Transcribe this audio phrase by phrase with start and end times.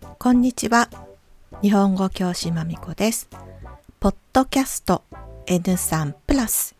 [0.00, 0.88] こんにちは。
[1.60, 3.28] 日本語教師まみこです。
[3.98, 5.02] ポッドキャスト
[5.46, 6.76] N3 プラス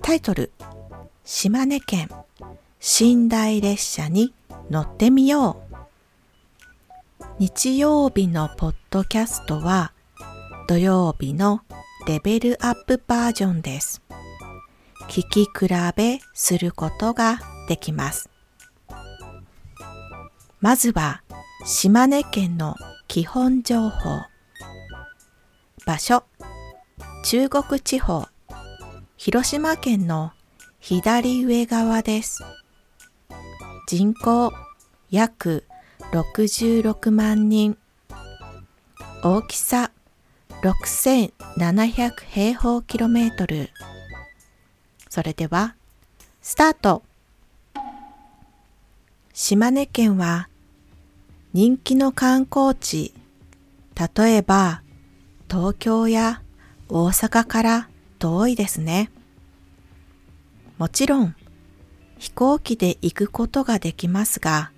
[0.00, 0.52] タイトル
[1.24, 2.08] 島根県
[3.00, 4.32] 寝台列車に
[4.70, 7.24] 乗ってみよう。
[7.38, 9.92] 日曜日のポッドキャストは
[10.68, 11.62] 土曜日の
[12.06, 14.02] レベルアップバージョンです。
[15.08, 18.30] 聞き比べすることができます。
[20.60, 21.22] まずは
[21.68, 22.76] 島根県の
[23.08, 24.20] 基本情報。
[25.84, 26.22] 場所、
[27.24, 28.28] 中国地方、
[29.16, 30.30] 広島県の
[30.78, 32.44] 左上側です。
[33.88, 34.52] 人口
[35.10, 35.64] 約
[36.12, 37.76] 66万人。
[39.24, 39.90] 大きさ
[40.62, 43.70] 6700平方キロメートル。
[45.08, 45.74] それでは、
[46.42, 47.02] スタート
[49.32, 50.48] 島根県は
[51.52, 53.14] 人気の観光地、
[54.16, 54.82] 例えば
[55.50, 56.42] 東京や
[56.88, 59.10] 大阪から遠いですね。
[60.78, 61.34] もちろん
[62.18, 64.70] 飛行機で行くことができますが、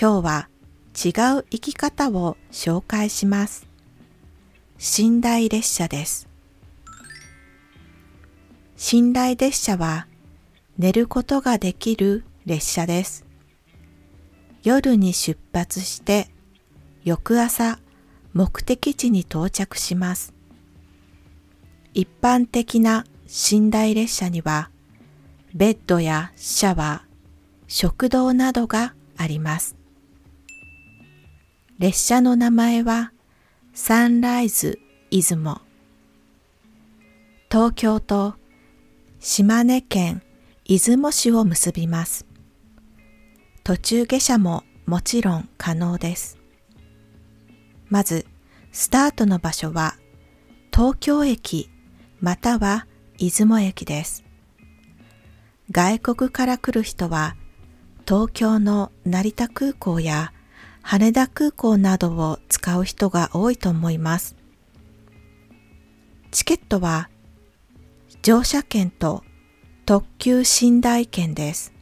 [0.00, 0.48] 今日は
[0.94, 3.66] 違う行き方を紹介します。
[4.98, 6.28] 寝台列車です。
[8.92, 10.06] 寝台列車は
[10.78, 13.29] 寝ることができる列車です。
[14.62, 16.28] 夜に出発して
[17.02, 17.78] 翌朝
[18.32, 20.34] 目的地に到着します。
[21.94, 24.70] 一般的な寝台列車には
[25.54, 27.08] ベッドやシャワー、
[27.66, 29.76] 食堂などがあります。
[31.78, 33.12] 列車の名前は
[33.72, 34.78] サンライズ
[35.10, 35.60] 出雲。
[37.50, 38.34] 東京と
[39.18, 40.22] 島根県
[40.64, 42.29] 出雲市を結びます。
[43.64, 46.38] 途中下車ももちろん可能です。
[47.88, 48.26] まず、
[48.72, 49.96] スタートの場所は
[50.72, 51.70] 東京駅
[52.20, 52.86] または
[53.18, 54.24] 出雲駅です。
[55.70, 57.36] 外国から来る人は
[58.06, 60.32] 東京の成田空港や
[60.82, 64.36] 羽田空港などを使う人が多いと思います。
[66.30, 67.10] チケットは
[68.22, 69.24] 乗車券と
[69.86, 71.72] 特急寝台券です。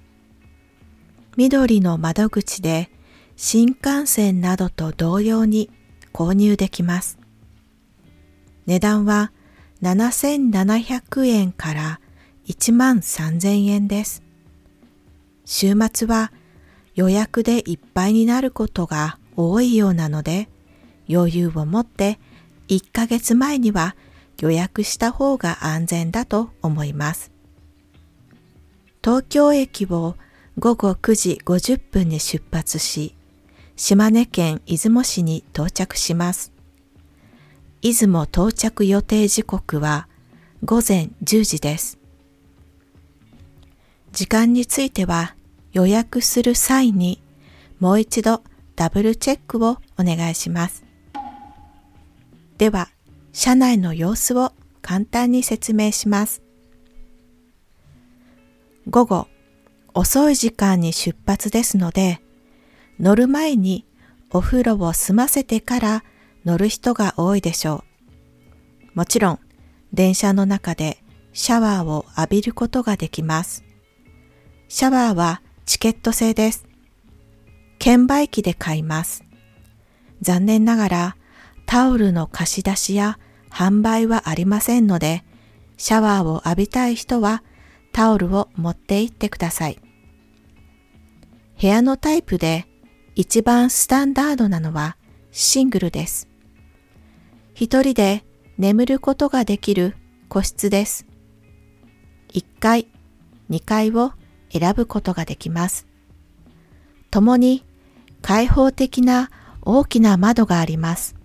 [1.38, 2.90] 緑の窓口で
[3.36, 5.70] 新幹線などと同様に
[6.12, 7.16] 購入できます。
[8.66, 9.30] 値段は
[9.80, 12.00] 7700円から
[12.48, 14.24] 1万3000円です。
[15.44, 16.32] 週末は
[16.96, 20.48] 予約でいっぱいになることが多いようなので
[21.08, 22.18] 余裕を持って
[22.66, 23.94] 1ヶ月前には
[24.40, 27.30] 予約した方が安全だと思います。
[29.04, 30.16] 東京駅を
[30.58, 33.14] 午後9時50分に出発し、
[33.76, 36.52] 島根県出雲市に到着します。
[37.80, 40.08] 出雲到着予定時刻は
[40.64, 42.00] 午前10時です。
[44.10, 45.36] 時間については
[45.72, 47.22] 予約する際に
[47.78, 48.42] もう一度
[48.74, 50.84] ダブルチェックをお願いします。
[52.56, 52.88] では、
[53.32, 54.50] 車内の様子を
[54.82, 56.42] 簡単に説明します。
[58.90, 59.28] 午後、
[59.94, 62.20] 遅い時間に出発ですので、
[63.00, 63.86] 乗る前に
[64.30, 66.04] お風呂を済ませてから
[66.44, 67.84] 乗る人が多いでしょ
[68.94, 68.98] う。
[68.98, 69.38] もちろん、
[69.92, 73.64] 電車の中でシャワーを浴びることができます。
[74.68, 76.66] シャワーはチケット制です。
[77.78, 79.24] 券売機で買います。
[80.20, 81.16] 残念ながら
[81.66, 83.18] タオルの貸し出しや
[83.50, 85.24] 販売はありませんので、
[85.76, 87.42] シャワーを浴びたい人は
[87.98, 89.80] タオルを持って行ってください。
[91.60, 92.68] 部屋のタイプで
[93.16, 94.96] 一番スタンダードなのは
[95.32, 96.28] シングルです。
[97.54, 98.24] 一人で
[98.56, 99.96] 眠ることができる
[100.28, 101.06] 個室です。
[102.34, 102.86] 1階、
[103.50, 104.12] 2階を
[104.52, 105.88] 選ぶことができます。
[107.10, 107.64] 共に
[108.22, 109.28] 開放的な
[109.62, 111.16] 大きな窓があります。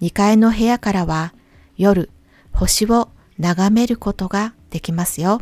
[0.00, 1.34] 2階の部屋からは
[1.76, 2.08] 夜
[2.52, 5.40] 星を眺めることができますよ。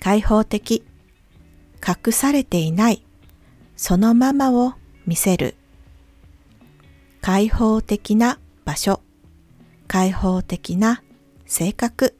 [0.00, 0.84] 開放的、
[1.80, 3.06] 隠されていない、
[3.74, 4.74] そのままを
[5.06, 5.56] 見せる。
[7.22, 9.00] 開放的な場所、
[9.88, 11.02] 開放的な
[11.46, 12.18] 性格。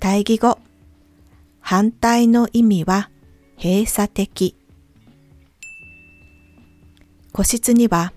[0.00, 0.58] 対義語、
[1.60, 3.10] 反対の意味は
[3.62, 4.56] 閉鎖的。
[7.30, 8.12] 個室には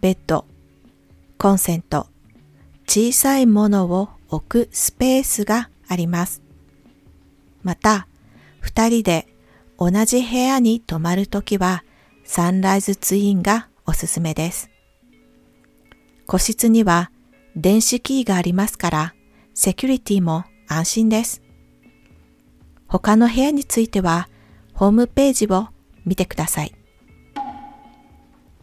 [0.00, 0.46] ベッド、
[1.38, 2.08] コンセント、
[2.88, 6.42] 小さいものを置くスペースがあります。
[7.62, 8.06] また、
[8.60, 9.26] 二人で
[9.78, 11.84] 同じ部屋に泊まるときは
[12.24, 14.70] サンライズツインがおすすめです。
[16.26, 17.10] 個室には
[17.54, 19.14] 電子キーがありますから
[19.54, 21.42] セキュリティも安心です。
[22.88, 24.28] 他の部屋については
[24.74, 25.68] ホームページを
[26.04, 26.74] 見てください。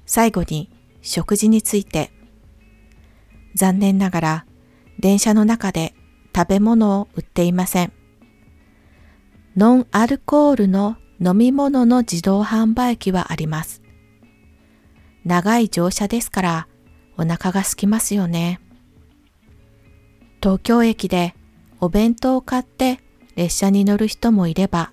[0.05, 0.69] 最後に
[1.01, 2.11] 食事について
[3.55, 4.45] 残念ながら
[4.99, 5.93] 電車の中で
[6.35, 7.93] 食べ物を売っていません。
[9.55, 13.81] ノンアルコールの飲み物の自動販売機はあります。
[15.25, 16.67] 長い乗車ですから
[17.17, 18.59] お腹が空きますよね。
[20.41, 21.35] 東京駅で
[21.79, 22.99] お弁当を買って
[23.35, 24.91] 列車に乗る人もいれば、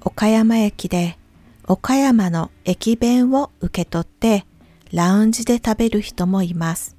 [0.00, 1.18] 岡山駅で
[1.66, 4.46] 岡山の駅弁を受け取って
[4.92, 6.97] ラウンジで食べる人もいます。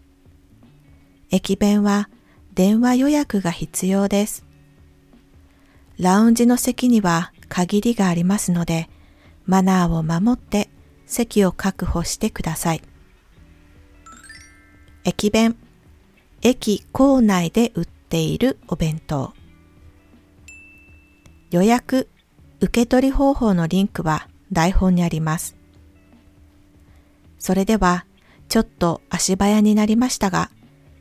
[1.32, 2.10] 駅弁は
[2.54, 4.46] 電話予約が必要です。
[6.00, 8.90] ラウンジの席には限りがありますので、
[9.46, 10.70] マナーを守って
[11.06, 12.82] 席を確保してください。
[15.04, 15.56] 駅弁、
[16.42, 19.34] 駅構内で売っているお弁当。
[21.52, 22.10] 予約、
[22.60, 25.56] 受け取り方法のリンクは台本にあります。
[27.40, 28.06] それでは、
[28.50, 30.50] ちょっと足早になりましたが、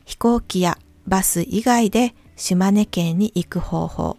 [0.09, 4.17] 飛行機やバス以外で島根県に行く方法、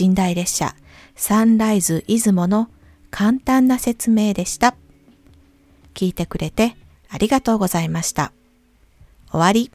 [0.00, 0.74] 寝台列車
[1.14, 2.70] サンライズ出雲の
[3.10, 4.74] 簡単な説明でした。
[5.92, 6.74] 聞いてくれて
[7.10, 8.32] ありがとうございました。
[9.30, 9.73] 終わり。